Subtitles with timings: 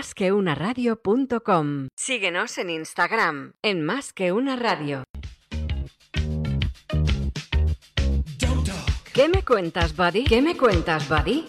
[0.00, 1.88] Más que una radio.com.
[1.94, 5.04] Síguenos en Instagram, en Más que una radio.
[9.12, 10.24] ¿Qué me cuentas, buddy?
[10.24, 11.44] ¿Qué me cuentas, buddy?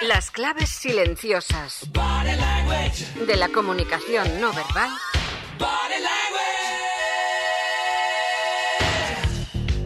[0.00, 1.86] Las claves silenciosas
[3.26, 4.90] de la comunicación no verbal.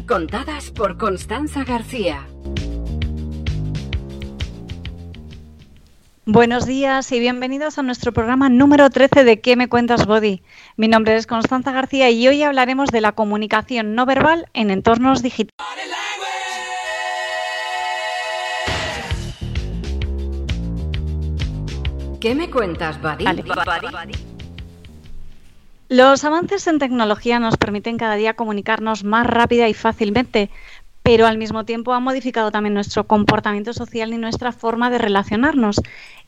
[0.06, 2.28] Contadas por Constanza García.
[6.30, 10.42] Buenos días y bienvenidos a nuestro programa número 13 de ¿Qué me cuentas, Body?
[10.76, 15.22] Mi nombre es Constanza García y hoy hablaremos de la comunicación no verbal en entornos
[15.22, 15.54] digitales.
[22.20, 23.24] ¿Qué me cuentas, Buddy?
[25.88, 30.50] Los avances en tecnología nos permiten cada día comunicarnos más rápida y fácilmente,
[31.08, 35.80] pero al mismo tiempo han modificado también nuestro comportamiento social y nuestra forma de relacionarnos.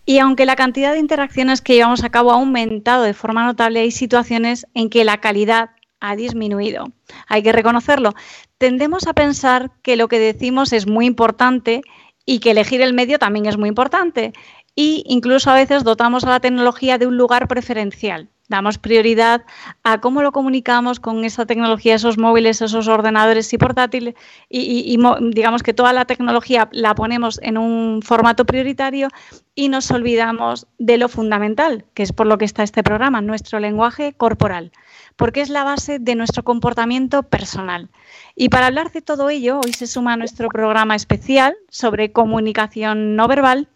[0.05, 3.81] Y aunque la cantidad de interacciones que llevamos a cabo ha aumentado de forma notable,
[3.81, 5.71] hay situaciones en que la calidad
[6.01, 6.87] ha disminuido.
[7.29, 8.15] Hay que reconocerlo.
[8.59, 11.83] Tendemos a pensar que lo que decimos es muy importante
[12.25, 14.33] y que elegir el medio también es muy importante.
[14.75, 19.45] Y incluso a veces dotamos a la tecnología de un lugar preferencial damos prioridad
[19.85, 24.15] a cómo lo comunicamos con esa tecnología, esos móviles, esos ordenadores y portátiles,
[24.51, 24.99] y,
[25.31, 29.09] digamos que toda la tecnología la ponemos en un formato prioritario
[29.55, 33.61] y nos olvidamos de lo fundamental, que es por lo que está este programa, nuestro
[33.61, 34.73] lenguaje corporal,
[35.15, 37.89] porque es la base de nuestro comportamiento personal.
[38.35, 43.29] Y para hablar de todo ello, hoy se suma nuestro programa especial sobre comunicación no
[43.29, 43.69] verbal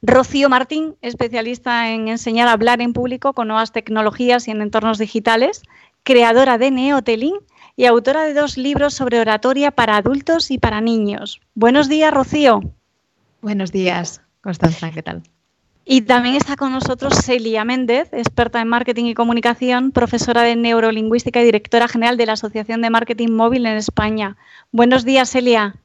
[0.00, 4.98] Rocío Martín, especialista en enseñar a hablar en público con nuevas tecnologías y en entornos
[4.98, 5.62] digitales,
[6.04, 7.34] creadora de Neotelin
[7.74, 11.40] y autora de dos libros sobre oratoria para adultos y para niños.
[11.54, 12.60] Buenos días, Rocío.
[13.42, 15.22] Buenos días, Constanza, ¿qué tal?
[15.84, 21.40] Y también está con nosotros Celia Méndez, experta en marketing y comunicación, profesora de neurolingüística
[21.40, 24.36] y directora general de la Asociación de Marketing Móvil en España.
[24.70, 25.76] Buenos días, Celia.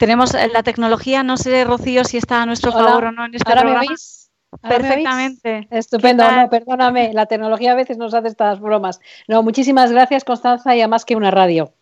[0.00, 3.34] Tenemos eh, la tecnología, no sé, Rocío, si está a nuestro favor o no en
[3.34, 3.82] este ¿Ahora programa.
[3.82, 4.30] Me oís?
[4.62, 5.68] Perfectamente.
[5.70, 8.98] Estupendo, no, perdóname, la tecnología a veces nos hace estas bromas.
[9.28, 11.74] No, muchísimas gracias, Constanza, y a más que una radio.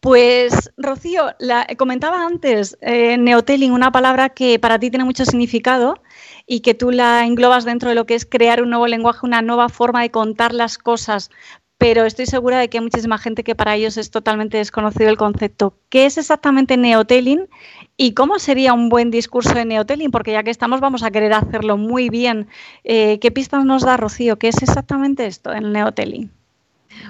[0.00, 6.02] Pues, Rocío, la, comentaba antes, eh, neotelling, una palabra que para ti tiene mucho significado
[6.46, 9.40] y que tú la englobas dentro de lo que es crear un nuevo lenguaje, una
[9.40, 11.30] nueva forma de contar las cosas
[11.84, 15.18] pero estoy segura de que hay muchísima gente que para ellos es totalmente desconocido el
[15.18, 15.76] concepto.
[15.90, 17.46] ¿Qué es exactamente neotelling
[17.98, 20.10] y cómo sería un buen discurso de neotelling?
[20.10, 22.48] Porque ya que estamos vamos a querer hacerlo muy bien.
[22.84, 24.38] Eh, ¿Qué pistas nos da Rocío?
[24.38, 26.30] ¿Qué es exactamente esto, el neotelling?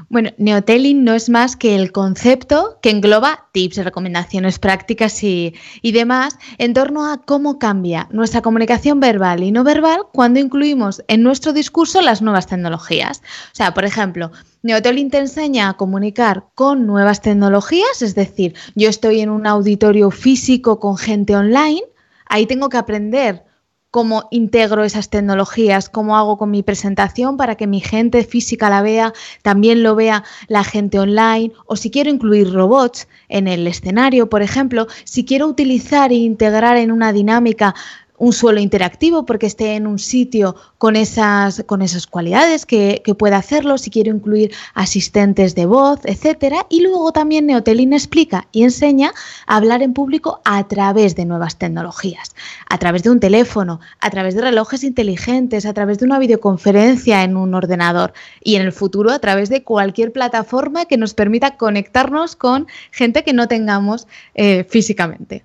[0.09, 5.93] Bueno, neotelling no es más que el concepto que engloba tips, recomendaciones prácticas y, y,
[5.93, 11.23] demás en torno a cómo cambia nuestra comunicación verbal y no verbal cuando incluimos en
[11.23, 13.23] nuestro discurso las nuevas tecnologías.
[13.53, 14.33] O sea, por ejemplo,
[14.65, 20.11] Neotelling te enseña a comunicar con nuevas tecnologías, es decir, yo estoy en un auditorio
[20.11, 21.83] físico con gente online,
[22.25, 23.45] ahí tengo que aprender
[23.91, 28.81] cómo integro esas tecnologías, cómo hago con mi presentación para que mi gente física la
[28.81, 34.31] vea, también lo vea la gente online, o si quiero incluir robots en el escenario,
[34.31, 37.75] por ejemplo, si quiero utilizar e integrar en una dinámica
[38.17, 43.15] un suelo interactivo porque esté en un sitio con esas, con esas cualidades que, que,
[43.15, 46.67] pueda hacerlo, si quiero incluir asistentes de voz, etcétera.
[46.71, 49.13] Y luego también Neotelin explica y enseña
[49.47, 52.35] a hablar en público a través de nuevas tecnologías,
[52.69, 57.25] a través de un teléfono, a través de relojes inteligentes, a través de una videoconferencia
[57.25, 61.57] en un ordenador y en el futuro a través de cualquier plataforma que nos permita
[61.57, 65.45] conectarnos con gente que no tengamos eh, físicamente.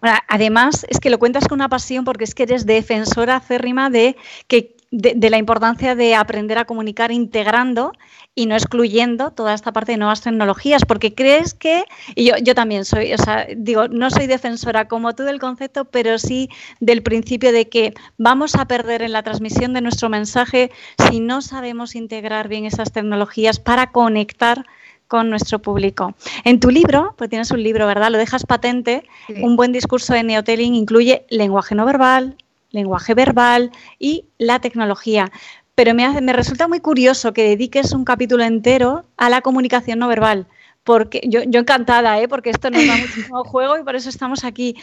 [0.00, 3.90] Bueno, además, es que lo cuentas con una pasión porque es que eres defensora acérrima
[3.90, 4.16] de,
[4.48, 7.92] que, de, la importancia de aprender a comunicar integrando
[8.34, 11.84] y no excluyendo toda esta parte de nuevas tecnologías, porque crees que,
[12.14, 15.84] y yo, yo también soy, o sea, digo, no soy defensora como tú del concepto,
[15.84, 16.48] pero sí
[16.80, 20.70] del principio de que vamos a perder en la transmisión de nuestro mensaje
[21.08, 24.64] si no sabemos integrar bien esas tecnologías para conectar
[25.08, 26.14] con nuestro público.
[26.44, 28.10] En tu libro, pues tienes un libro, ¿verdad?
[28.10, 29.04] Lo dejas patente.
[29.26, 29.34] Sí.
[29.42, 32.36] Un buen discurso de neotelling incluye lenguaje no verbal,
[32.70, 35.30] lenguaje verbal y la tecnología.
[35.74, 39.98] Pero me, hace, me resulta muy curioso que dediques un capítulo entero a la comunicación
[39.98, 40.46] no verbal,
[40.84, 42.28] porque yo, yo encantada, ¿eh?
[42.28, 44.76] porque esto nos da muchísimo juego y por eso estamos aquí.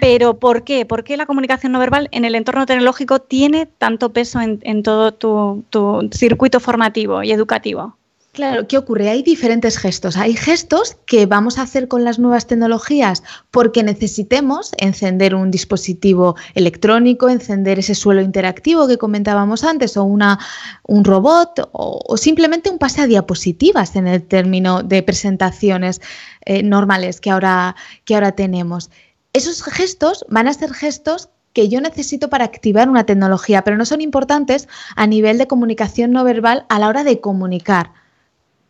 [0.00, 0.86] Pero ¿por qué?
[0.86, 4.82] ¿Por qué la comunicación no verbal en el entorno tecnológico tiene tanto peso en, en
[4.82, 7.96] todo tu, tu circuito formativo y educativo?
[8.36, 9.08] Claro, ¿qué ocurre?
[9.08, 10.18] Hay diferentes gestos.
[10.18, 16.36] Hay gestos que vamos a hacer con las nuevas tecnologías porque necesitemos encender un dispositivo
[16.54, 20.38] electrónico, encender ese suelo interactivo que comentábamos antes, o una,
[20.82, 26.02] un robot, o, simplemente un pase a diapositivas en el término de presentaciones
[26.44, 27.74] eh, normales que ahora,
[28.04, 28.90] que ahora tenemos.
[29.32, 33.86] Esos gestos van a ser gestos que yo necesito para activar una tecnología, pero no
[33.86, 37.92] son importantes a nivel de comunicación no verbal a la hora de comunicar.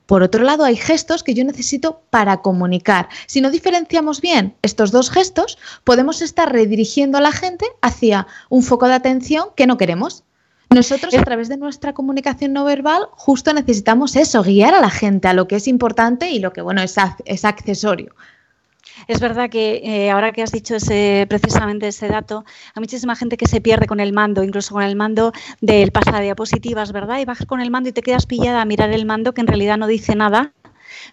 [0.06, 3.08] Por otro lado, hay gestos que yo necesito para comunicar.
[3.26, 8.62] Si no diferenciamos bien estos dos gestos, podemos estar redirigiendo a la gente hacia un
[8.62, 10.22] foco de atención que no queremos.
[10.70, 15.28] Nosotros a través de nuestra comunicación no verbal justo necesitamos eso, guiar a la gente
[15.28, 18.14] a lo que es importante y lo que bueno es, es accesorio.
[19.08, 22.44] Es verdad que eh, ahora que has dicho ese, precisamente ese dato,
[22.74, 26.20] hay muchísima gente que se pierde con el mando, incluso con el mando del pasa
[26.20, 27.18] diapositivas, ¿verdad?
[27.20, 29.46] Y vas con el mando y te quedas pillada a mirar el mando que en
[29.46, 30.52] realidad no dice nada,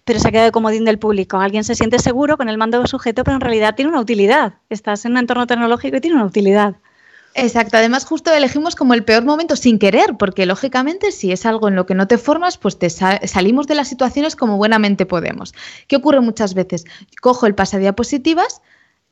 [0.06, 1.40] pero se ha quedado de comodín del público.
[1.40, 4.54] Alguien se siente seguro con el mando sujeto, pero en realidad tiene una utilidad.
[4.70, 6.76] Estás en un entorno tecnológico y tiene una utilidad.
[7.36, 11.68] Exacto, además justo elegimos como el peor momento sin querer, porque lógicamente si es algo
[11.68, 15.54] en lo que no te formas, pues te salimos de las situaciones como buenamente podemos.
[15.88, 16.86] ¿Qué ocurre muchas veces?
[17.22, 18.62] Cojo el pasadiapositivas,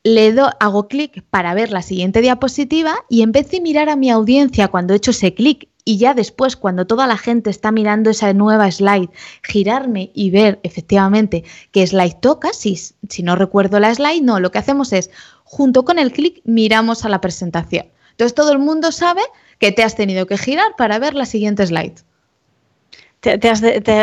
[0.04, 3.96] le do, hago clic para ver la siguiente diapositiva y en vez de mirar a
[3.96, 7.72] mi audiencia cuando he hecho ese clic y ya después cuando toda la gente está
[7.72, 9.10] mirando esa nueva slide,
[9.42, 11.42] girarme y ver efectivamente
[11.72, 15.10] qué slide toca, si, si no recuerdo la slide, no, lo que hacemos es
[15.42, 17.86] junto con el clic miramos a la presentación.
[18.12, 19.22] Entonces todo el mundo sabe
[19.58, 21.94] que te has tenido que girar para ver la siguiente slide.
[23.20, 23.60] Te, has,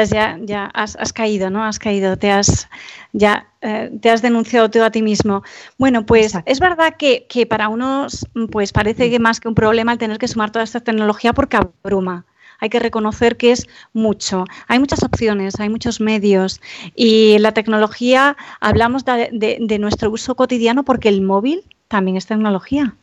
[0.10, 1.66] ya, has, caído, ¿no?
[1.66, 2.70] Has caído, te has
[3.12, 5.44] ya eh, te has denunciado tú a ti mismo.
[5.78, 9.98] Bueno, pues es verdad que, para unos pues parece que más que un problema el
[9.98, 12.26] tener que sumar toda esta tecnología porque abruma
[12.62, 14.46] hay que reconocer que es mucho.
[14.68, 16.62] Hay muchas opciones, hay muchos medios
[16.96, 22.96] y la tecnología hablamos de nuestro uso cotidiano porque el móvil también es tecnología.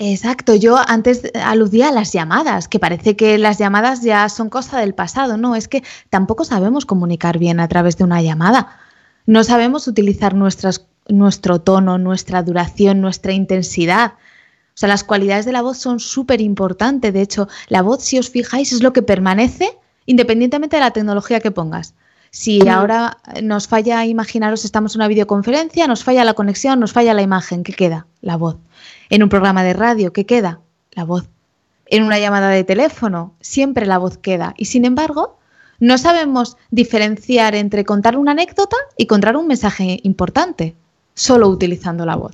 [0.00, 4.78] Exacto, yo antes aludía a las llamadas, que parece que las llamadas ya son cosa
[4.78, 8.78] del pasado, no, es que tampoco sabemos comunicar bien a través de una llamada.
[9.26, 14.12] No sabemos utilizar nuestras, nuestro tono, nuestra duración, nuestra intensidad.
[14.12, 17.12] O sea, las cualidades de la voz son súper importantes.
[17.12, 21.40] De hecho, la voz, si os fijáis, es lo que permanece independientemente de la tecnología
[21.40, 21.94] que pongas.
[22.30, 27.14] Si ahora nos falla, imaginaros, estamos en una videoconferencia, nos falla la conexión, nos falla
[27.14, 28.06] la imagen, ¿qué queda?
[28.20, 28.56] La voz.
[29.10, 30.60] En un programa de radio, ¿qué queda?
[30.92, 31.28] La voz.
[31.86, 34.52] En una llamada de teléfono, siempre la voz queda.
[34.58, 35.38] Y sin embargo,
[35.80, 40.76] no sabemos diferenciar entre contar una anécdota y contar un mensaje importante,
[41.14, 42.32] solo utilizando la voz.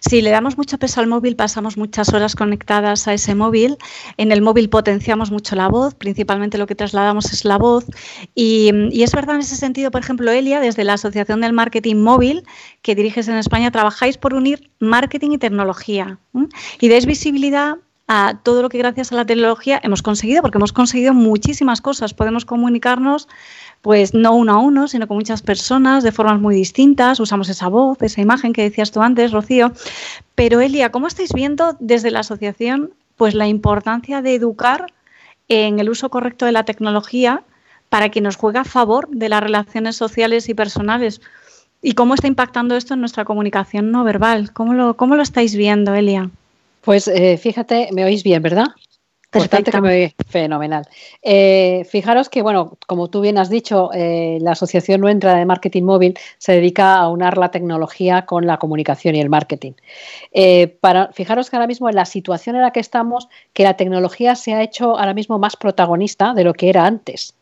[0.00, 3.76] Si le damos mucho peso al móvil, pasamos muchas horas conectadas a ese móvil.
[4.16, 7.84] En el móvil potenciamos mucho la voz, principalmente lo que trasladamos es la voz.
[8.34, 8.70] Y,
[9.02, 12.44] es verdad en ese sentido, por ejemplo, Elia, desde la Asociación del Marketing Móvil,
[12.82, 16.18] que diriges en España, trabajáis por unir marketing y tecnología.
[16.80, 17.76] Y dais visibilidad
[18.12, 22.12] a todo lo que gracias a la tecnología hemos conseguido, porque hemos conseguido muchísimas cosas.
[22.12, 23.28] Podemos comunicarnos
[23.82, 27.20] pues no uno a uno, sino con muchas personas de formas muy distintas.
[27.20, 29.70] Usamos esa voz, esa imagen que decías tú antes, Rocío.
[30.34, 34.86] Pero Elia, ¿cómo estáis viendo desde la asociación pues la importancia de educar
[35.46, 37.44] en el uso correcto de la tecnología
[37.90, 41.20] para que nos juegue a favor de las relaciones sociales y personales?
[41.80, 44.52] ¿Y cómo está impactando esto en nuestra comunicación no verbal?
[44.52, 46.28] ¿Cómo lo, cómo lo estáis viendo, Elia?
[46.82, 48.68] Pues eh, fíjate, me oís bien, ¿verdad?
[50.26, 50.84] fenomenal.
[51.22, 55.84] Eh, fijaros que, bueno, como tú bien has dicho, eh, la Asociación Nuestra de Marketing
[55.84, 59.72] Móvil se dedica a unar la tecnología con la comunicación y el marketing.
[60.32, 63.76] Eh, para, fijaros que ahora mismo en la situación en la que estamos, que la
[63.76, 67.34] tecnología se ha hecho ahora mismo más protagonista de lo que era antes.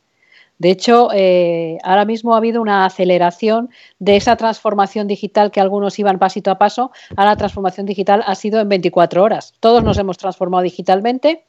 [0.58, 5.98] De hecho, eh, ahora mismo ha habido una aceleración de esa transformación digital que algunos
[5.98, 6.90] iban pasito a paso.
[7.16, 9.54] Ahora la transformación digital ha sido en 24 horas.
[9.60, 11.44] Todos nos hemos transformado digitalmente,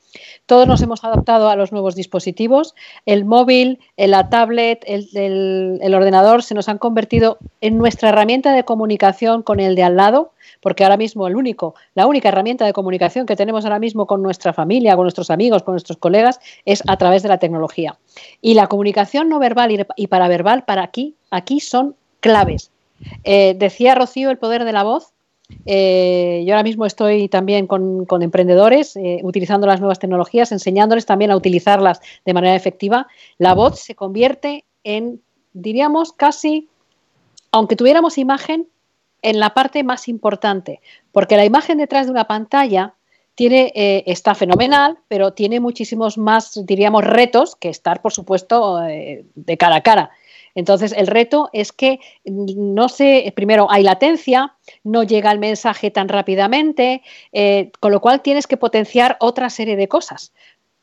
[0.45, 2.75] todos nos hemos adaptado a los nuevos dispositivos.
[3.05, 9.41] El móvil, la tablet, el ordenador se nos han convertido en nuestra herramienta de comunicación
[9.41, 13.65] con el de al lado porque ahora mismo la única herramienta de comunicación que tenemos
[13.65, 17.29] ahora mismo con nuestra familia, con nuestros amigos, con nuestros colegas, es a través de
[17.29, 17.97] la tecnología.
[18.41, 22.71] Y la comunicación no verbal y paraverbal para aquí, aquí son claves.
[23.23, 25.13] Eh, decía Rocío el poder de la voz.
[25.65, 31.31] Eh, yo ahora mismo estoy también con, emprendedores eh, utilizando las nuevas tecnologías, enseñándoles también
[31.31, 33.07] a utilizarlas de manera efectiva.
[33.37, 35.21] La voz se convierte en
[35.53, 36.69] diríamos casi,
[37.51, 38.67] aunque tuviéramos imagen,
[39.21, 42.95] en la parte más importante, porque la imagen detrás de una pantalla
[43.39, 49.23] tiene, eh, está fenomenal, pero tiene muchísimos más, diríamos, retos que estar, por supuesto, eh,
[49.33, 50.11] de cara a cara.
[50.55, 56.09] Entonces, el reto es que no sé, primero hay latencia, no llega el mensaje tan
[56.09, 60.33] rápidamente, eh, con lo cual tienes que potenciar otra serie de cosas.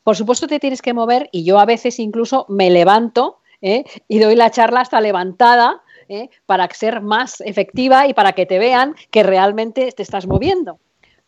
[0.01, 4.35] Por supuesto, te tienes que mover y yo a veces incluso me levanto y doy
[4.35, 6.29] la charla hasta levantada ¿eh?
[6.45, 10.79] para ser más efectiva y para que te vean que realmente te estás moviendo.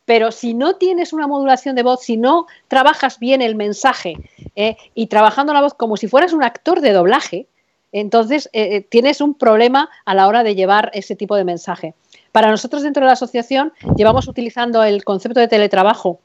[0.06, 4.16] Pero si no tienes una modulación de voz, si no trabajas bien el mensaje
[4.56, 4.76] ¿eh?
[4.96, 7.48] y trabajando la voz como si fueras un actor de doblaje,
[7.92, 11.94] entonces eh, tienes un problema a la hora de llevar ese tipo de mensaje.
[12.32, 16.20] Para nosotros dentro de la asociación llevamos utilizando el concepto de teletrabajo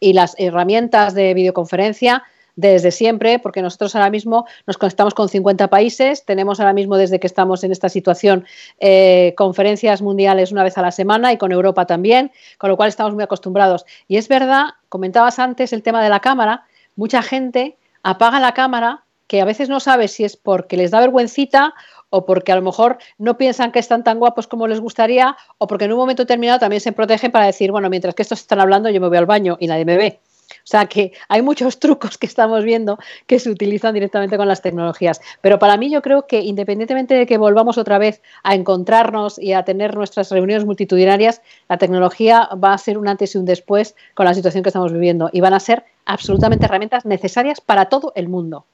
[0.00, 2.24] y las herramientas de videoconferencia
[2.58, 7.20] desde siempre, porque nosotros ahora mismo nos conectamos con 50 países, tenemos ahora mismo desde
[7.20, 8.46] que estamos en esta situación
[8.80, 12.88] eh, conferencias mundiales una vez a la semana y con Europa también, con lo cual
[12.88, 13.86] estamos muy acostumbrados.
[14.08, 16.64] Y es verdad, comentabas antes el tema de la cámara,
[16.96, 20.98] mucha gente apaga la cámara que a veces no sabe si es porque les da
[20.98, 21.74] vergüencita
[22.10, 25.68] o porque a lo mejor no piensan que están tan guapos como les gustaría, o
[25.68, 28.58] porque en un momento determinado también se protegen para decir, bueno, mientras que estos están
[28.58, 30.20] hablando, yo me voy al baño y nadie me ve.
[30.50, 34.62] O sea que hay muchos trucos que estamos viendo que se utilizan directamente con las
[34.62, 35.20] tecnologías.
[35.40, 39.52] Pero para mí yo creo que independientemente de que volvamos otra vez a encontrarnos y
[39.52, 43.94] a tener nuestras reuniones multitudinarias, la tecnología va a ser un antes y un después
[44.14, 48.12] con la situación que estamos viviendo y van a ser absolutamente herramientas necesarias para todo
[48.14, 48.64] el mundo.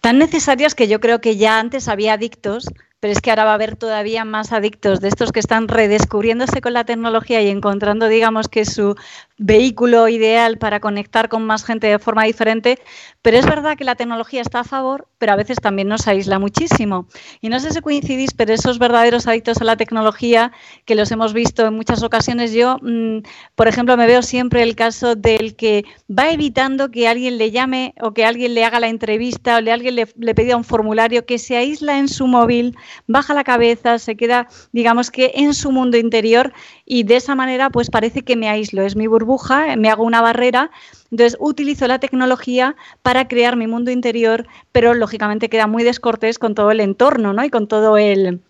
[0.00, 2.66] Tan necesarias que yo creo que ya antes había adictos
[3.00, 6.60] pero es que ahora va a haber todavía más adictos de estos que están redescubriéndose
[6.60, 8.94] con la tecnología y encontrando, digamos, que su
[9.38, 12.78] vehículo ideal para conectar con más gente de forma diferente.
[13.22, 16.38] Pero es verdad que la tecnología está a favor, pero a veces también nos aísla
[16.38, 17.06] muchísimo.
[17.40, 20.52] Y no sé si coincidís, pero esos verdaderos adictos a la tecnología,
[20.84, 23.20] que los hemos visto en muchas ocasiones, yo, mm,
[23.54, 27.94] por ejemplo, me veo siempre el caso del que va evitando que alguien le llame
[28.02, 31.24] o que alguien le haga la entrevista o le alguien le, le pida un formulario,
[31.24, 35.72] que se aísla en su móvil baja la cabeza, se queda, digamos que en su
[35.72, 36.52] mundo interior
[36.84, 40.20] y de esa manera pues parece que me aíslo, es mi burbuja, me hago una
[40.20, 40.70] barrera.
[41.10, 46.54] Entonces utilizo la tecnología para crear mi mundo interior, pero lógicamente queda muy descortés con
[46.54, 47.44] todo el entorno, ¿no?
[47.44, 48.40] Y con todo el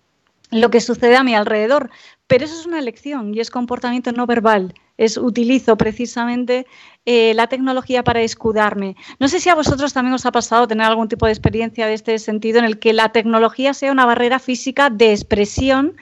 [0.50, 1.90] lo que sucede a mi alrededor.
[2.26, 4.75] Pero eso es una elección y es comportamiento no verbal.
[5.00, 6.66] Es utilizo precisamente
[7.07, 8.97] eh, la tecnología para escudarme.
[9.19, 11.95] No sé si a vosotros también os ha pasado tener algún tipo de experiencia de
[11.95, 15.97] este sentido en el que la tecnología sea una barrera física de expresión,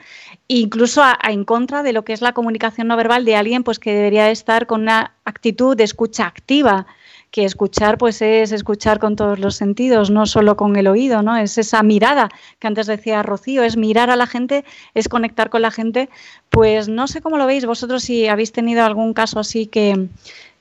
[0.49, 3.93] incluso en contra de lo que es la comunicación no verbal de alguien pues, que
[3.93, 6.85] debería estar con una actitud de escucha activa
[7.31, 11.37] que escuchar pues es escuchar con todos los sentidos, no solo con el oído, ¿no?
[11.37, 15.61] Es esa mirada que antes decía Rocío, es mirar a la gente, es conectar con
[15.61, 16.09] la gente.
[16.49, 20.07] Pues no sé cómo lo veis vosotros si habéis tenido algún caso así que,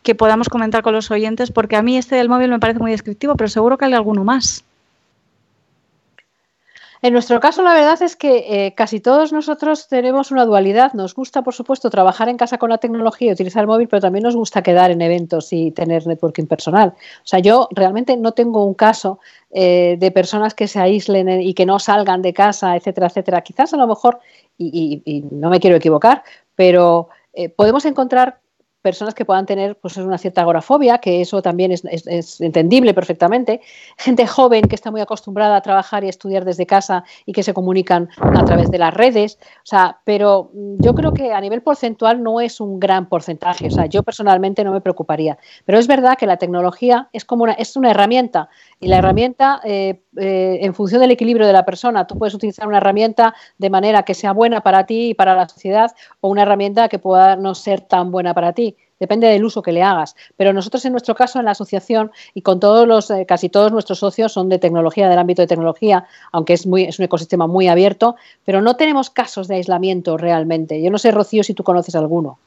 [0.02, 2.90] que podamos comentar con los oyentes, porque a mí este del móvil me parece muy
[2.90, 4.64] descriptivo, pero seguro que hay alguno más.
[7.00, 10.92] En nuestro caso, la verdad es que eh, casi todos nosotros tenemos una dualidad.
[10.94, 14.00] Nos gusta, por supuesto, trabajar en casa con la tecnología y utilizar el móvil, pero
[14.00, 16.94] también nos gusta quedar en eventos y tener networking personal.
[16.98, 21.54] O sea, yo realmente no tengo un caso eh, de personas que se aíslen y
[21.54, 23.42] que no salgan de casa, etcétera, etcétera.
[23.42, 24.18] Quizás a lo mejor,
[24.58, 26.24] y, no me quiero equivocar,
[26.56, 28.40] pero eh, podemos encontrar
[28.82, 33.60] personas que puedan tener pues, una cierta agorafobia, que eso también es, entendible perfectamente,
[33.96, 37.54] gente joven que está muy acostumbrada a trabajar y estudiar desde casa y que se
[37.54, 42.22] comunican a través de las redes, o sea, pero yo creo que a nivel porcentual
[42.22, 46.16] no es un gran porcentaje, o sea, yo personalmente no me preocuparía, pero es verdad
[46.16, 48.48] que la tecnología es como una, es una herramienta.
[48.80, 52.66] Y la herramienta, eh, eh, en función del equilibrio de la persona, tú puedes utilizar
[52.68, 56.42] una herramienta de manera que sea buena para ti y para la sociedad o una
[56.42, 58.76] herramienta que pueda no ser tan buena para ti.
[59.00, 60.16] Depende del uso que le hagas.
[60.36, 63.72] Pero nosotros, en nuestro caso, en la asociación y con todos los, eh, casi todos
[63.72, 67.46] nuestros socios son de tecnología, del ámbito de tecnología, aunque es, muy, es un ecosistema
[67.46, 70.82] muy abierto, pero no tenemos casos de aislamiento realmente.
[70.82, 72.38] Yo no sé, Rocío, si tú conoces alguno.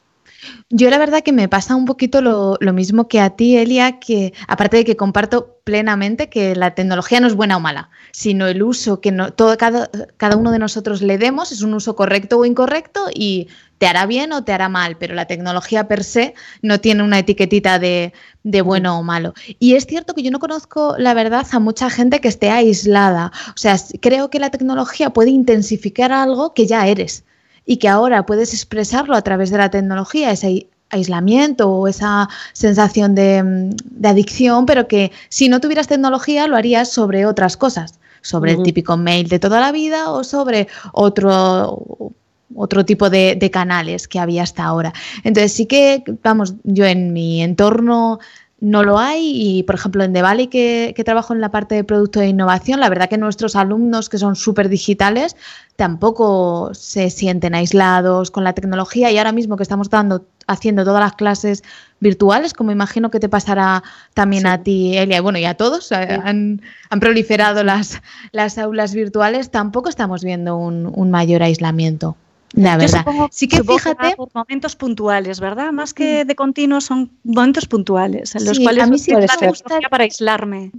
[0.70, 4.32] Yo la verdad que me pasa un poquito lo, mismo que a ti, Elia, que
[4.48, 8.62] aparte de que comparto plenamente que la tecnología no es buena o mala, sino el
[8.62, 12.38] uso que no, todo, cada, cada uno de nosotros le demos es un uso correcto
[12.38, 13.48] o incorrecto y
[13.78, 17.18] te hará bien o te hará mal, pero la tecnología per se no tiene una
[17.18, 18.12] etiquetita de,
[18.42, 19.34] de, bueno o malo.
[19.58, 23.32] Y es cierto que yo no conozco, la verdad, a mucha gente que esté aislada.
[23.48, 27.24] O sea, creo que la tecnología puede intensificar algo que ya eres
[27.64, 33.14] y que ahora puedes expresarlo a través de la tecnología, ese aislamiento o esa sensación
[33.14, 38.62] de, adicción, pero que si no tuvieras tecnología lo harías sobre otras cosas sobre el
[38.62, 42.14] típico mail de toda la vida o sobre otro
[42.54, 44.92] otro tipo de, canales que había hasta ahora.
[45.24, 48.20] Entonces sí que, vamos, yo en mi entorno
[48.62, 49.32] no lo hay.
[49.34, 52.78] Y, por ejemplo, en The Valley, que, trabajo en la parte de producto de innovación,
[52.78, 55.36] la verdad que nuestros alumnos que son súper digitales
[55.74, 59.10] tampoco se sienten aislados con la tecnología.
[59.10, 61.64] Y ahora mismo que estamos dando, haciendo todas las clases
[61.98, 63.82] virtuales, como imagino que te pasará
[64.14, 66.60] también a ti, Elia, y bueno, y a todos, eh, han,
[67.00, 68.00] proliferado las,
[68.30, 72.16] las aulas virtuales, tampoco estamos viendo un mayor aislamiento.
[72.52, 73.04] La verdad.
[73.30, 74.16] sí que fíjate.
[74.16, 75.72] por momentos puntuales, ¿verdad?
[75.72, 79.88] Más que de continuo, son momentos puntuales en los cuales a mí sí me gustaría
[79.88, 80.72] para aislarme.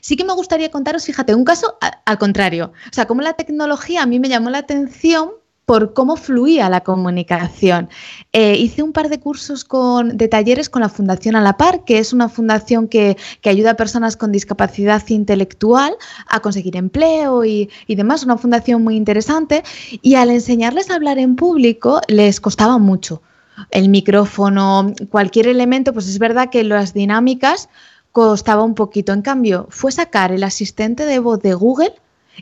[0.00, 2.72] Sí que me gustaría contaros, fíjate, un caso al contrario.
[2.90, 5.32] O sea, como la tecnología a mí me llamó la atención
[5.66, 7.88] por cómo fluía la comunicación.
[8.32, 11.84] Eh, hice un par de cursos con, de talleres con la Fundación A la Par,
[11.84, 15.94] que es una fundación que, ayuda a personas con discapacidad intelectual
[16.26, 19.62] a conseguir empleo y, demás, una fundación muy interesante.
[20.02, 23.22] Y al enseñarles a hablar en público les costaba mucho.
[23.70, 27.68] El micrófono, cualquier elemento, pues es verdad que las dinámicas
[28.10, 29.12] costaba un poquito.
[29.12, 31.94] En cambio, fue sacar el asistente de voz de Google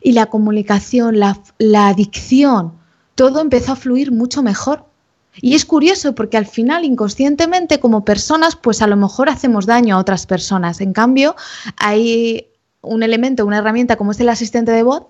[0.03, 1.93] y la comunicación, la, la
[3.21, 4.87] todo empezó a fluir mucho mejor.
[5.43, 9.95] Y es curioso porque al final, inconscientemente, como personas, pues a lo mejor hacemos daño
[9.95, 10.81] a otras personas.
[10.81, 11.37] En cambio,
[11.77, 12.47] hay
[12.81, 15.03] un elemento, una herramienta como es el asistente de voz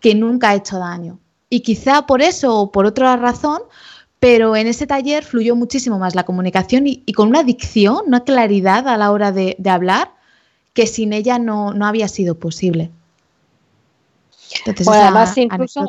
[0.00, 1.18] que nunca ha hecho daño.
[1.48, 3.62] Y quizá por eso o por otra razón,
[4.20, 8.86] pero en ese taller fluyó muchísimo más la comunicación y, con una dicción, una claridad
[8.86, 10.10] a la hora de, hablar,
[10.74, 12.90] que sin ella no, había sido posible.
[14.66, 15.88] Entonces, además, incluso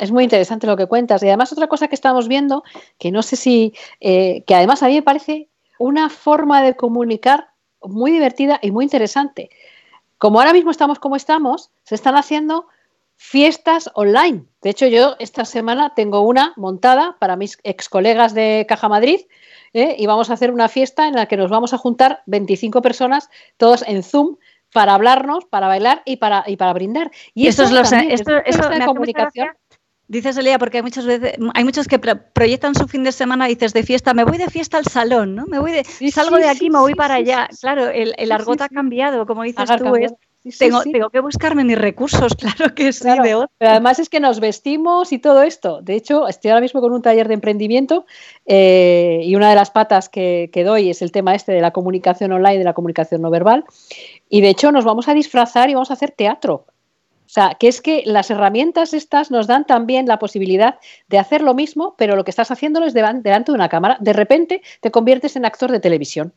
[0.00, 1.22] es muy interesante lo que cuentas.
[1.22, 2.64] Y además otra cosa que estamos viendo,
[2.98, 7.50] que no sé si, eh, que además a mí me parece una forma de comunicar
[7.82, 9.50] muy divertida y muy interesante.
[10.18, 12.66] Como ahora mismo estamos como estamos, se están haciendo
[13.16, 14.44] fiestas online.
[14.62, 19.20] De hecho, yo esta semana tengo una montada para mis ex colegas de Caja Madrid
[19.72, 19.96] ¿eh?
[19.98, 23.28] y vamos a hacer una fiesta en la que nos vamos a juntar 25 personas,
[23.56, 24.36] todos en Zoom,
[24.72, 27.10] para hablarnos, para bailar y para, y para brindar.
[27.34, 29.48] Y eso, es lo esto, de comunicación.
[30.10, 33.54] Dices, Elia, porque hay muchas veces, hay muchos que proyectan su fin de semana y
[33.54, 35.46] dices de fiesta, me voy de fiesta al salón, ¿no?
[35.46, 37.48] Me voy de, salgo de aquí, me voy para allá.
[37.60, 39.84] Claro, el, el argot ha cambiado, como dices tú,
[40.58, 45.12] tengo, tengo, que buscarme mis recursos, claro que sí, Pero además es que nos vestimos
[45.12, 45.80] y todo esto.
[45.80, 48.04] De hecho, estoy ahora mismo con un taller de emprendimiento
[48.46, 51.70] eh, y una de las patas que, que, doy es el tema este de la
[51.70, 53.64] comunicación online, de la comunicación no verbal.
[54.28, 56.66] Y de hecho nos vamos a disfrazar y vamos a hacer teatro.
[57.30, 61.42] O sea, que es que las herramientas estas nos dan también la posibilidad de hacer
[61.42, 63.96] lo mismo, pero lo que estás haciéndolo es delante de una cámara.
[64.00, 66.32] De repente te conviertes en actor de televisión.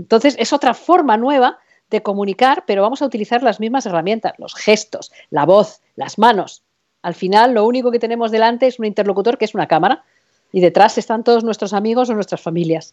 [0.00, 4.56] Entonces, es otra forma nueva de comunicar, pero vamos a utilizar las mismas herramientas, los
[4.56, 6.64] gestos, la voz, las manos.
[7.02, 10.02] Al final, lo único que tenemos delante es un interlocutor que es una cámara
[10.50, 12.92] y detrás están todos nuestros amigos o nuestras familias.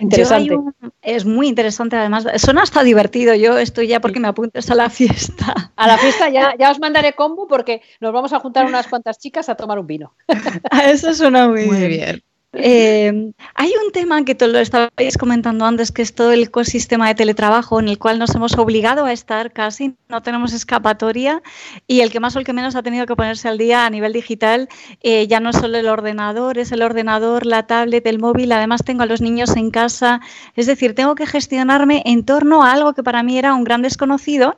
[0.00, 0.56] Interesante.
[1.02, 2.26] es muy interesante, además.
[2.36, 3.34] Suena hasta divertido.
[3.34, 5.72] Yo estoy ya porque me apuntes a la fiesta.
[5.76, 9.18] A la fiesta ya, ya os mandaré combo porque nos vamos a juntar unas cuantas
[9.18, 10.14] chicas a tomar un vino.
[10.84, 12.22] Eso suena muy, muy bien.
[12.52, 17.06] Eh, hay un tema que te lo estabais comentando antes, que es todo el ecosistema
[17.06, 21.42] de teletrabajo en el cual nos hemos obligado a estar casi, no tenemos escapatoria
[21.86, 23.90] y el que más o el que menos ha tenido que ponerse al día a
[23.90, 24.68] nivel digital,
[25.00, 28.82] eh, ya no es solo el ordenador, es el ordenador, la tablet, el móvil, además
[28.84, 30.20] tengo a los niños en casa,
[30.56, 33.82] es decir, tengo que gestionarme en torno a algo que para mí era un gran
[33.82, 34.56] desconocido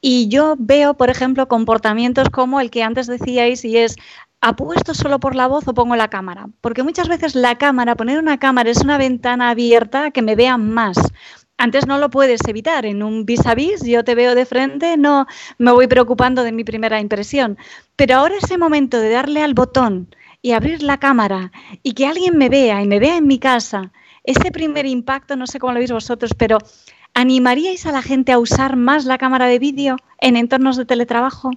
[0.00, 3.96] y yo veo, por ejemplo, comportamientos como el que antes decíais y es
[4.40, 6.48] ¿apuesto solo por la voz o pongo la cámara?
[6.60, 10.70] Porque muchas veces la cámara, poner una cámara es una ventana abierta que me vean
[10.70, 10.96] más.
[11.56, 12.86] Antes no lo puedes evitar.
[12.86, 15.26] En un vis a vis, yo te veo de frente, no
[15.58, 17.58] me voy preocupando de mi primera impresión.
[17.96, 21.50] Pero ahora ese momento de darle al botón y abrir la cámara
[21.82, 23.90] y que alguien me vea y me vea en mi casa,
[24.22, 26.58] ese primer impacto, no sé cómo lo veis vosotros, pero
[27.12, 31.50] ¿animaríais a la gente a usar más la cámara de vídeo en entornos de teletrabajo?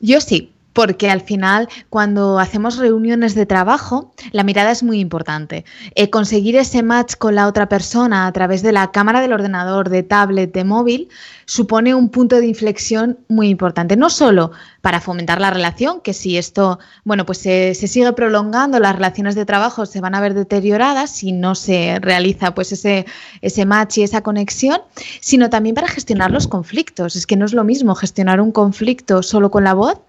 [0.00, 5.64] Yo sí, porque al final cuando hacemos reuniones de trabajo, la mirada es muy importante.
[5.94, 9.88] Eh, conseguir ese match con la otra persona a través de la cámara del ordenador,
[9.88, 11.08] de tablet, de móvil,
[11.46, 13.96] supone un punto de inflexión muy importante.
[13.96, 14.50] No solo
[14.82, 19.46] para fomentar la relación, que si esto, bueno, pues se, sigue prolongando, las relaciones de
[19.46, 23.06] trabajo se van a ver deterioradas si no se realiza pues ese,
[23.40, 24.82] ese match y esa conexión,
[25.22, 27.16] sino también para gestionar los conflictos.
[27.16, 30.02] Es que no es lo mismo gestionar un conflicto solo con la voz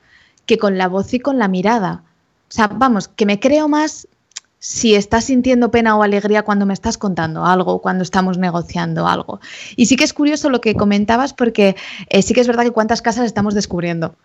[0.48, 2.04] que con la voz y con la mirada.
[2.50, 4.08] O sea, vamos, que me creo más
[4.60, 9.40] si estás sintiendo pena o alegría cuando me estás contando algo, cuando estamos negociando algo.
[9.76, 11.76] Y sí que es curioso lo que comentabas porque
[12.10, 14.16] eh, sí que es verdad que cuántas casas estamos descubriendo.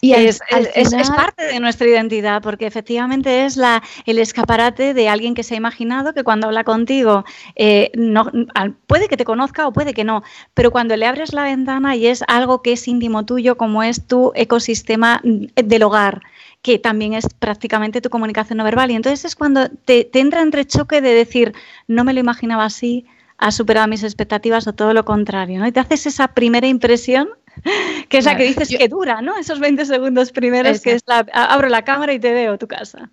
[0.00, 0.40] Y es,
[0.74, 5.54] es, parte de nuestra identidad, porque efectivamente es la, el escaparate de alguien que se
[5.54, 8.30] ha imaginado que cuando habla contigo eh, no,
[8.86, 10.22] puede que te conozca o puede que no,
[10.54, 14.06] pero cuando le abres la ventana y es algo que es íntimo tuyo, como es
[14.06, 16.22] tu ecosistema mm, del hogar
[16.62, 18.90] que también es prácticamente tu comunicación no verbal.
[18.90, 21.54] Y entonces es cuando te, te entra entre choque de decir,
[21.88, 23.06] no me lo imaginaba así,
[23.38, 25.66] ha superado mis expectativas o todo lo contrario, ¿no?
[25.66, 27.30] Y te haces esa primera impresión
[28.08, 29.36] que es la que dices que dura, ¿no?
[29.36, 33.10] Esos 20 segundos primeros que es la, abro la cámara y te veo tu casa.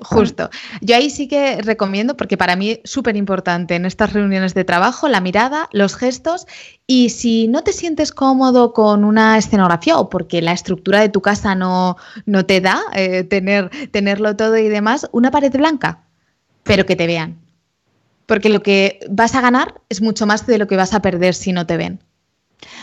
[0.00, 0.48] Justo.
[0.80, 4.62] Yo ahí sí que recomiendo, porque para mí es súper importante en estas reuniones de
[4.62, 6.46] trabajo, la mirada, los gestos
[6.86, 11.20] y si no te sientes cómodo con una escenografía o porque la estructura de tu
[11.20, 16.04] casa no, no te da eh, tener, tenerlo todo y demás, una pared blanca,
[16.62, 17.36] pero que te vean.
[18.26, 21.34] Porque lo que vas a ganar es mucho más de lo que vas a perder
[21.34, 21.98] si no te ven.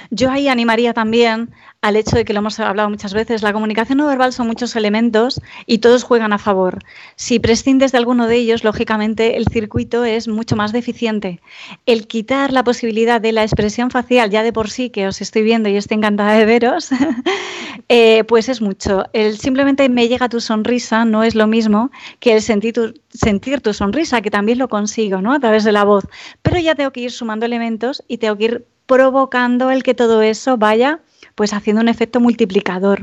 [0.09, 1.51] Yo ahí animaría también
[1.85, 4.75] al hecho de que lo hemos hablado muchas veces, la comunicación no verbal son muchos
[4.75, 6.79] elementos y todos juegan a favor.
[7.15, 11.41] Si prescindes de alguno de ellos, lógicamente el circuito es mucho más deficiente.
[11.85, 15.43] El quitar la posibilidad de la expresión facial ya de por sí, que os estoy
[15.43, 16.89] viendo y estoy encantada de veros,
[17.89, 19.03] eh, pues es mucho.
[19.13, 23.61] El simplemente me llega tu sonrisa no es lo mismo que el sentir tu, sentir
[23.61, 25.33] tu sonrisa, que también lo consigo ¿no?
[25.33, 26.05] a través de la voz.
[26.41, 30.21] Pero ya tengo que ir sumando elementos y tengo que ir provocando el que todo
[30.21, 30.99] eso vaya
[31.35, 33.01] pues haciendo un efecto multiplicador.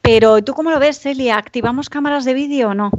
[0.00, 2.90] Pero tú cómo lo ves, Celia, ¿activamos cámaras de vídeo o no?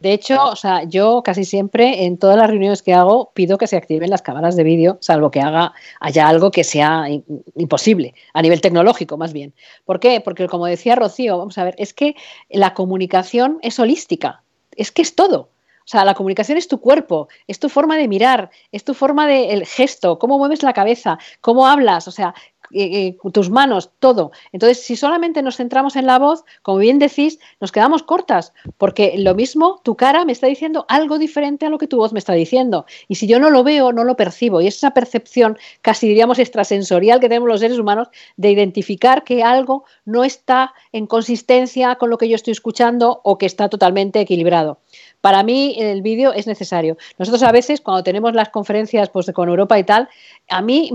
[0.00, 3.68] De hecho, o sea, yo casi siempre en todas las reuniones que hago pido que
[3.68, 7.06] se activen las cámaras de vídeo, salvo que haga haya algo que sea
[7.54, 9.54] imposible a nivel tecnológico, más bien.
[9.84, 10.20] ¿Por qué?
[10.20, 12.16] Porque como decía Rocío, vamos a ver, es que
[12.50, 14.42] la comunicación es holística,
[14.74, 15.50] es que es todo.
[15.84, 19.26] O sea, la comunicación es tu cuerpo, es tu forma de mirar, es tu forma
[19.26, 22.34] de el gesto, cómo mueves la cabeza, cómo hablas, o sea,
[22.72, 24.32] eh, eh, tus manos, todo.
[24.52, 29.14] Entonces, si solamente nos centramos en la voz, como bien decís, nos quedamos cortas, porque
[29.18, 32.18] lo mismo tu cara me está diciendo algo diferente a lo que tu voz me
[32.18, 32.86] está diciendo.
[33.08, 34.60] Y si yo no lo veo, no lo percibo.
[34.60, 39.42] Y es esa percepción casi diríamos extrasensorial que tenemos los seres humanos de identificar que
[39.42, 44.20] algo no está en consistencia con lo que yo estoy escuchando o que está totalmente
[44.20, 44.78] equilibrado.
[45.20, 46.96] Para mí el vídeo es necesario.
[47.18, 50.08] Nosotros a veces cuando tenemos las conferencias pues, con Europa y tal,
[50.48, 50.90] a mí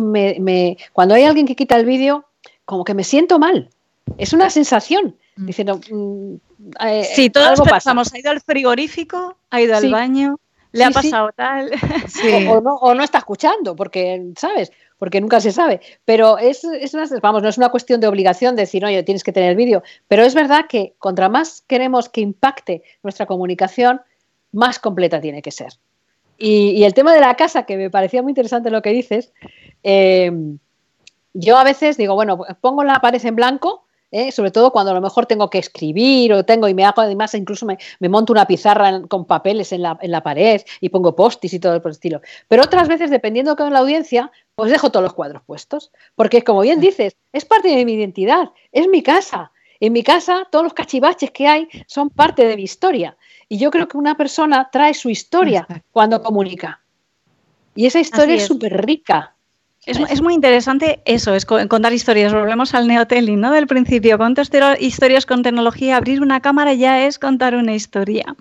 [0.93, 2.25] cuando hay alguien que quita el vídeo,
[2.63, 3.69] como que me siento mal.
[4.17, 5.17] Es una sensación.
[5.35, 5.45] Mm.
[5.45, 6.35] Diciendo, mm,
[6.87, 10.39] eh, sí, todos pensamos, ha ido al frigorífico, ha ido al baño,
[10.71, 11.71] le ha pasado tal.
[12.49, 14.71] O, no, o, no, está escuchando, porque, ¿sabes?
[14.97, 15.81] Porque nunca se sabe.
[16.05, 19.23] Pero es, es una, vamos, no es una cuestión de obligación de decir, oye, tienes
[19.23, 19.83] que tener el vídeo.
[20.07, 24.01] Pero es verdad que contra más queremos que impacte nuestra comunicación,
[24.53, 25.73] más completa tiene que ser.
[26.37, 29.33] Y, el tema de la casa, que me parecía muy interesante lo que dices,
[29.83, 30.31] eh,
[31.39, 34.95] yo a veces digo, bueno, pongo la pared en blanco, eh, sobre todo cuando a
[34.95, 37.77] lo mejor tengo que escribir o tengo y me hago además, incluso me,
[38.09, 41.81] monto una pizarra con papeles en la, en la pared y pongo postis y todo
[41.81, 42.21] por el estilo.
[42.47, 45.91] Pero otras veces, dependiendo de la audiencia, pues dejo todos los cuadros puestos.
[46.15, 49.51] Porque, como bien dices, es parte de mi identidad, es mi casa.
[49.79, 53.15] En mi casa, todos los cachivaches que hay son parte de mi historia.
[53.47, 56.81] Y yo creo que una persona trae su historia cuando comunica.
[57.75, 59.35] Y esa historia es súper rica.
[59.87, 62.33] Es, muy interesante eso, es contar historias.
[62.33, 63.53] Volvemos al neotelling, ¿no?
[63.53, 64.17] Del principio.
[64.17, 64.45] Contar
[64.81, 68.35] historias con tecnología, abrir una cámara ya es contar una historia.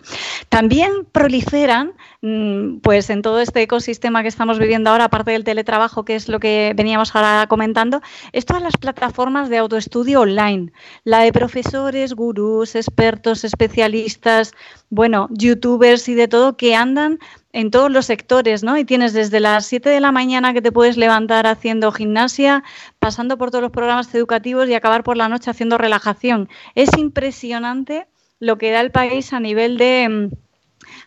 [0.48, 6.04] También proliferan, mm, pues en todo este ecosistema que estamos viviendo ahora, aparte del teletrabajo,
[6.04, 10.72] que es lo que veníamos ahora comentando, es todas las plataformas de autoestudio online.
[11.04, 14.52] La de profesores, gurús, expertos, especialistas,
[14.90, 17.20] bueno, youtubers y de todo que andan
[17.56, 18.76] en todos los sectores, ¿no?
[18.76, 22.62] Y tienes desde las 7 de la mañana que te puedes levantar haciendo gimnasia,
[22.98, 26.50] pasando por todos los programas educativos y acabar por la noche haciendo relajación.
[26.74, 28.08] Es impresionante
[28.40, 30.34] lo que da el país a nivel de mm,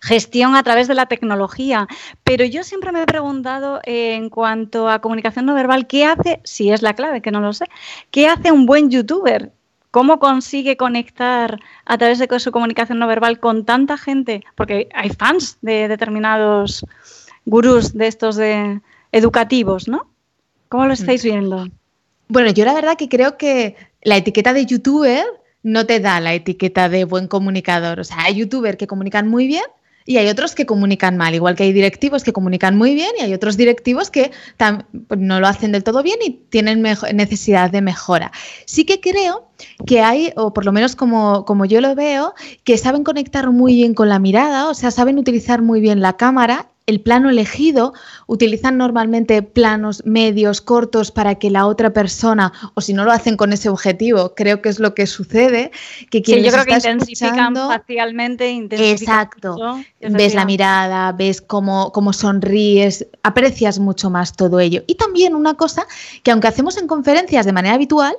[0.01, 1.87] gestión a través de la tecnología.
[2.23, 6.41] Pero yo siempre me he preguntado eh, en cuanto a comunicación no verbal, ¿qué hace,
[6.45, 7.65] si es la clave, que no lo sé,
[8.09, 9.51] qué hace un buen youtuber?
[9.91, 14.43] ¿Cómo consigue conectar a través de su comunicación no verbal con tanta gente?
[14.55, 16.85] Porque hay fans de determinados
[17.45, 20.07] gurús de estos de educativos, ¿no?
[20.69, 21.67] ¿Cómo lo estáis viendo?
[22.27, 25.25] Bueno, yo la verdad que creo que la etiqueta de youtuber
[25.63, 27.99] no te da la etiqueta de buen comunicador.
[27.99, 29.63] O sea, hay youtubers que comunican muy bien,
[30.05, 33.21] y hay otros que comunican mal, igual que hay directivos que comunican muy bien y
[33.21, 34.31] hay otros directivos que
[35.07, 38.31] pues, no lo hacen del todo bien y tienen necesidad de mejora.
[38.65, 39.49] Sí que creo
[39.85, 42.33] que hay, o por lo menos como, como yo lo veo,
[42.63, 46.13] que saben conectar muy bien con la mirada, o sea, saben utilizar muy bien la
[46.13, 47.93] cámara el plano elegido,
[48.25, 53.37] utilizan normalmente planos medios, cortos, para que la otra persona, o si no lo hacen
[53.37, 55.71] con ese objetivo, creo que es lo que sucede,
[56.09, 58.49] que quien yo creo que intensifican facialmente,
[58.91, 59.55] Exacto.
[60.01, 64.83] ves la mirada, ves cómo, cómo sonríes, aprecias mucho más todo ello.
[64.87, 65.85] Y también una cosa
[66.23, 68.15] que aunque hacemos en conferencias de manera habitual,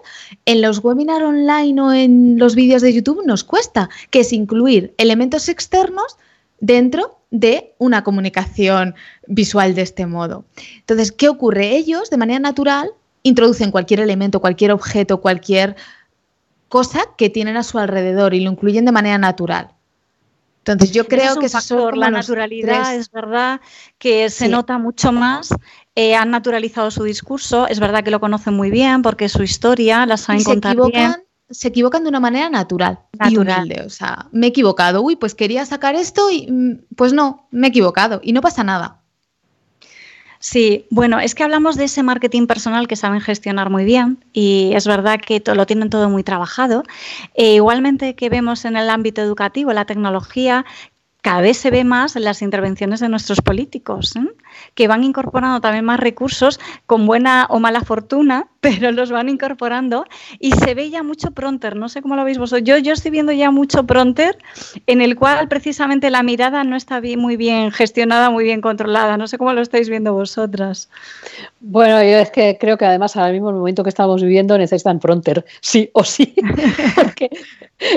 [0.46, 4.94] en los webinars online o en los vídeos de YouTube nos cuesta, que es incluir
[4.96, 6.16] elementos externos
[6.60, 8.94] dentro de una comunicación
[9.26, 10.44] visual de este modo.
[10.78, 11.76] Entonces, ¿qué ocurre?
[11.76, 12.90] Ellos, de manera natural,
[13.22, 15.76] introducen cualquier elemento, cualquier objeto, cualquier
[16.68, 19.72] cosa que tienen a su alrededor y lo incluyen de manera natural.
[20.58, 23.60] Entonces, yo creo que es la naturalidad es verdad
[23.98, 25.48] que se nota mucho más.
[25.94, 30.04] Eh, han naturalizado su discurso, es verdad que lo conocen muy bien porque su historia
[30.06, 31.16] la saben contar bien
[31.50, 33.72] se equivocan de una manera natural, natural.
[33.72, 35.02] y O sea, me he equivocado.
[35.02, 38.20] Uy, pues quería sacar esto y mm, pues no, me he equivocado.
[38.22, 39.00] Y no pasa nada.
[40.42, 44.72] Sí, bueno, es que hablamos de ese marketing personal que saben gestionar muy bien y
[44.74, 46.82] es verdad que lo tienen todo muy trabajado.
[47.34, 50.64] E igualmente que vemos en el ámbito educativo, la tecnología
[51.20, 54.26] cada vez se ve más en las intervenciones de nuestros políticos, ¿eh?
[54.74, 60.04] que van incorporando también más recursos con buena o mala fortuna, pero los van incorporando
[60.38, 63.10] y se ve ya mucho pronter, no sé cómo lo veis vosotros, yo, yo estoy
[63.10, 64.36] viendo ya mucho pronter
[64.86, 69.26] en el cual precisamente la mirada no está muy bien gestionada, muy bien controlada, no
[69.26, 70.90] sé cómo lo estáis viendo vosotras.
[71.60, 74.56] Bueno, yo es que creo que además ahora mismo en el momento que estamos viviendo
[74.58, 76.34] necesitan pronter, sí o sí,
[76.94, 77.30] porque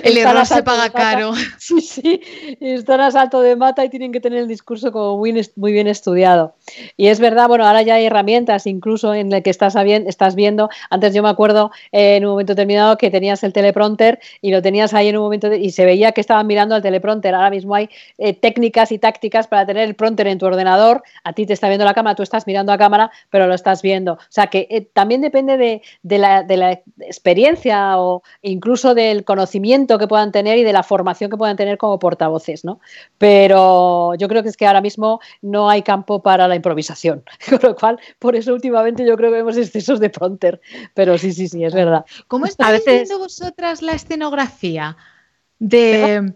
[0.03, 1.33] el error se paga caro.
[1.57, 2.21] Sí, sí,
[2.59, 5.87] están a salto de mata y tienen que tener el discurso como muy, muy bien
[5.87, 6.55] estudiado.
[6.97, 10.52] Y es verdad, bueno, ahora ya hay herramientas incluso en las que estás, estás viendo.
[10.89, 14.61] Antes yo me acuerdo eh, en un momento determinado que tenías el teleprompter y lo
[14.61, 17.35] tenías ahí en un momento y se veía que estaban mirando al teleprompter.
[17.35, 21.03] Ahora mismo hay eh, técnicas y tácticas para tener el prompter en tu ordenador.
[21.23, 23.81] A ti te está viendo la cámara, tú estás mirando a cámara, pero lo estás
[23.81, 24.13] viendo.
[24.13, 30.07] O sea que eh, también depende de, de, la, experiencia o incluso del conocimiento que
[30.07, 32.79] puedan tener y de la formación que puedan tener como portavoces, ¿no?
[33.17, 37.59] Pero yo creo que es que ahora mismo no hay campo para la improvisación, con
[37.61, 40.09] lo cual, por eso últimamente yo creo que vemos excesos de
[40.93, 42.05] pero sí, sí, sí, es verdad.
[42.27, 44.97] ¿Cómo estáis viendo vosotras la escenografía
[45.59, 46.33] de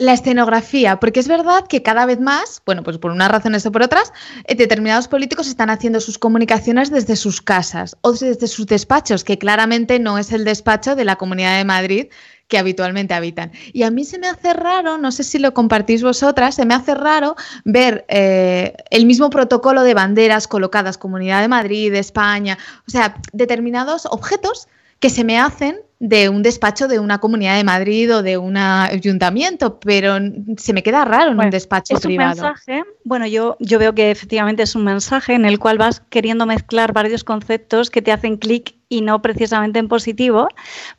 [0.00, 3.70] la escenografía, porque es verdad que cada vez más, bueno, pues por unas razones o
[3.70, 4.14] por otras,
[4.46, 9.36] eh, determinados políticos están haciendo sus comunicaciones desde sus casas o desde sus despachos, que
[9.36, 12.06] claramente no es el despacho de la Comunidad de Madrid
[12.50, 13.52] que habitualmente habitan.
[13.72, 16.74] Y a mí se me hace raro, no sé si lo compartís vosotras, se me
[16.74, 22.90] hace raro ver eh, el mismo protocolo de banderas colocadas, Comunidad de Madrid, España, o
[22.90, 24.68] sea, determinados objetos
[25.00, 28.56] que se me hacen de un despacho de una comunidad de Madrid o de un
[28.56, 30.14] ayuntamiento, pero
[30.56, 32.40] se me queda raro en un despacho es privado.
[32.40, 36.00] Un mensaje, bueno, yo, yo veo que efectivamente es un mensaje en el cual vas
[36.08, 40.48] queriendo mezclar varios conceptos que te hacen clic y no precisamente en positivo,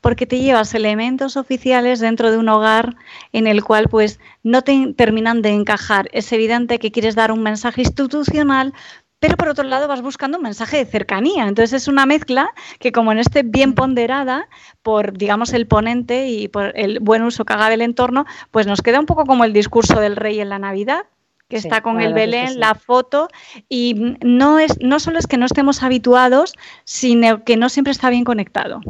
[0.02, 2.96] porque te llevas elementos oficiales dentro de un hogar
[3.34, 6.10] en el cual pues no te terminan de encajar.
[6.14, 8.74] Es evidente que quieres dar un mensaje institucional,
[9.22, 11.48] pero por otro lado vas buscando un mensaje de cercanía.
[11.48, 14.48] Entonces es una mezcla que como en este bien ponderada
[14.82, 18.82] por, digamos, el ponente y por el buen uso que haga del entorno, pues nos
[18.82, 21.04] queda un poco como el discurso del rey en la Navidad,
[21.48, 23.28] que está con el Belén, la foto,
[23.70, 28.10] y no, es, no solo es que no estemos habituados, sino que no siempre está
[28.10, 28.82] bien conectado.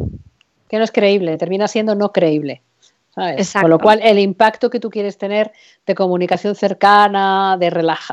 [0.69, 2.61] Que no es creíble, termina siendo no creíble.
[3.13, 5.51] Con lo cual, el impacto que tú quieres tener
[5.85, 7.69] de comunicación cercana, de,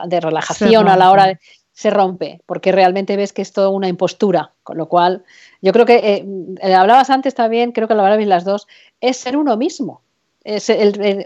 [0.07, 1.39] de relajación a la hora de,
[1.79, 5.23] se rompe, porque realmente ves que es toda una impostura, con lo cual
[5.63, 6.27] yo creo que, eh,
[6.61, 8.67] eh, hablabas antes también, creo que lo hablabais las dos,
[9.01, 10.03] es ser uno mismo.
[10.43, 10.69] Es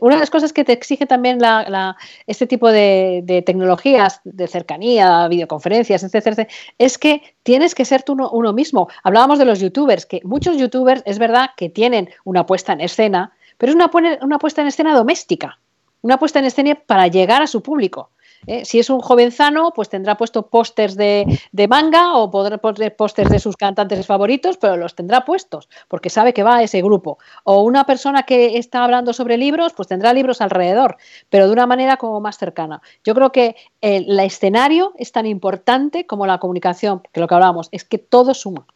[0.02, 5.26] una de las cosas que te exige también la, este tipo de, tecnologías de cercanía,
[5.28, 8.88] videoconferencias, etcétera, es que tienes que ser tú uno, uno, mismo.
[9.04, 13.32] Hablábamos de los youtubers, que muchos youtubers es verdad que tienen una puesta en escena,
[13.56, 15.58] pero es una, una puesta en escena doméstica,
[16.02, 18.10] una puesta en escena para llegar a su público.
[18.46, 18.64] ¿Eh?
[18.64, 21.26] Si es un jovenzano, pues tendrá puesto pósters de,
[21.68, 26.32] manga o podrá poner pósters de sus cantantes favoritos, pero los tendrá puestos porque sabe
[26.32, 27.18] que va a ese grupo.
[27.44, 30.96] O una persona que está hablando sobre libros, pues tendrá libros alrededor,
[31.30, 32.82] pero de una manera como más cercana.
[33.04, 37.68] Yo creo que el escenario es tan importante como la comunicación, que lo que hablábamos
[37.72, 38.66] es que todo suma.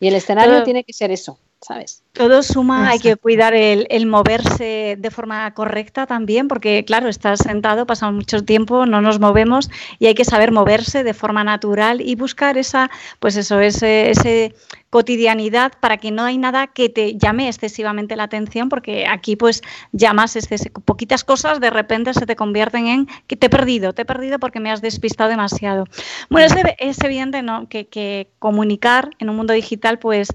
[0.00, 1.38] Y el escenario tiene que ser eso.
[1.60, 2.02] ¿Sabes?
[2.12, 7.86] Todo suma, hay que cuidar el, moverse de forma correcta también, porque claro, estás sentado,
[7.86, 12.14] pasamos mucho tiempo, no nos movemos y hay que saber moverse de forma natural y
[12.16, 12.90] buscar esa,
[13.20, 14.54] pues eso, ese, ese
[14.90, 19.62] cotidianidad para que no hay nada que te llame excesivamente la atención, porque aquí pues
[19.92, 20.36] llamas
[20.84, 24.38] poquitas cosas, de repente se te convierten en que te he perdido, te he perdido
[24.38, 25.84] porque me has despistado demasiado.
[26.30, 27.68] Bueno, es, es evidente ¿no?
[27.68, 30.28] que, que comunicar en un mundo digital pues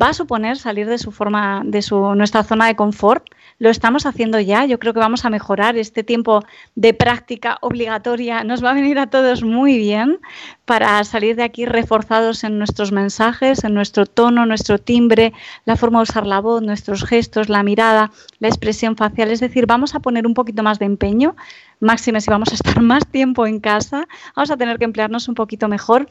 [0.00, 3.24] va a suponer salir de su forma, de su, nuestra zona de confort.
[3.58, 4.66] Lo estamos haciendo ya.
[4.66, 8.44] Yo creo que vamos a mejorar este tiempo de práctica obligatoria.
[8.44, 10.18] Nos va a venir a todos muy bien
[10.66, 15.32] para salir de aquí reforzados en nuestros mensajes, en nuestro tono, nuestro timbre,
[15.64, 19.30] la forma de usar la voz, nuestros gestos, la mirada, la expresión facial.
[19.30, 21.36] Es decir, vamos a poner un poquito más de empeño.
[21.80, 25.34] Máxime, si vamos a estar más tiempo en casa, vamos a tener que emplearnos un
[25.34, 26.08] poquito mejor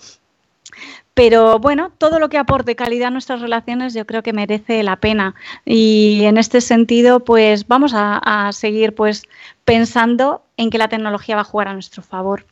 [1.15, 4.97] pero bueno, todo lo que aporte calidad a nuestras relaciones yo creo que merece la
[4.97, 5.34] pena.
[5.63, 9.23] Y en este sentido, pues vamos a, seguir pues
[9.63, 12.45] pensando en que la tecnología va a jugar a nuestro favor.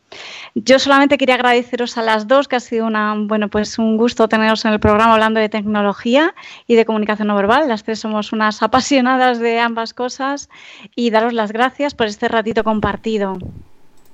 [0.56, 4.30] Yo solamente quería agradeceros a las dos, que ha sido una, bueno, pues un gusto
[4.30, 6.34] teneros en el programa hablando de tecnología
[6.66, 7.68] y de comunicación no verbal.
[7.68, 10.50] Las tres somos unas apasionadas de ambas cosas
[10.96, 13.38] y daros las gracias por este ratito compartido.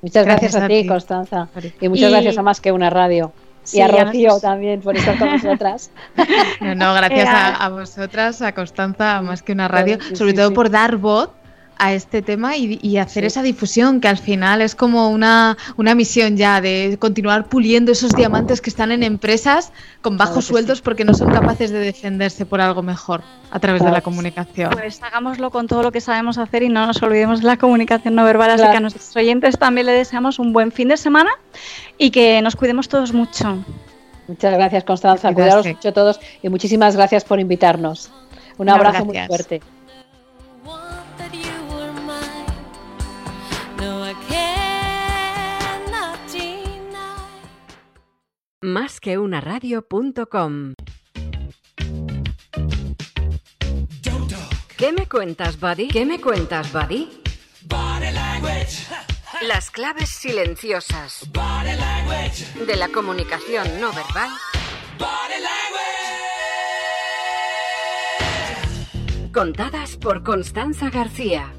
[0.02, 1.50] Muchas gracias, a, ti, Constanza.
[1.80, 3.32] Y muchas gracias a más que una radio
[3.73, 5.91] y a Rocío también por estar con nosotras.
[6.62, 10.97] No, no, gracias a, vosotras, a Constanza, más que una radio, sobre todo por dar
[10.97, 11.29] voz
[11.80, 16.36] a este tema y, hacer esa difusión, que al final es como una, una, misión
[16.36, 21.13] ya de continuar puliendo esos diamantes que están en empresas con bajos sueldos porque no
[21.13, 24.72] son capaces de defenderse por algo mejor a través de la comunicación.
[24.72, 28.13] Pues hagámoslo con todo lo que sabemos hacer y no nos olvidemos de la comunicación
[28.13, 28.52] no verbal.
[28.52, 31.32] Así que a nuestros oyentes también le deseamos un buen fin de semana
[31.98, 33.58] y que nos cuidemos todos mucho.
[34.28, 35.34] Muchas gracias, Constanza.
[35.34, 38.12] Cuidaros mucho todos y muchísimas gracias por invitarnos.
[38.58, 39.62] Un abrazo muy fuerte.
[48.69, 48.99] Más.
[54.77, 55.88] ¿Qué me cuentas, buddy?
[55.88, 57.10] ¿Qué me cuentas, buddy?
[59.41, 61.27] Las claves silenciosas
[62.67, 64.29] de la comunicación no verbal.
[69.34, 71.51] Contadas por Constanza García.